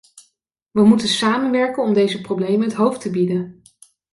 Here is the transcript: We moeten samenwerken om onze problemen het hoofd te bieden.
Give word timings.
We 0.71 0.83
moeten 0.83 1.07
samenwerken 1.07 1.83
om 1.83 1.95
onze 1.97 2.21
problemen 2.21 2.67
het 2.67 2.73
hoofd 2.77 3.01
te 3.01 3.09
bieden. 3.09 3.61